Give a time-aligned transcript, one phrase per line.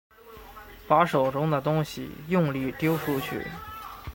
[0.87, 3.45] 把手中的东西用力丟出去